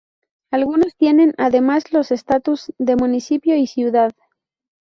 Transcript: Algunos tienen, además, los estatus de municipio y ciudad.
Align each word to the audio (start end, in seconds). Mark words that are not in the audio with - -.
Algunos 0.49 0.95
tienen, 0.95 1.35
además, 1.37 1.93
los 1.93 2.09
estatus 2.11 2.73
de 2.79 2.95
municipio 2.95 3.55
y 3.55 3.67
ciudad. 3.67 4.11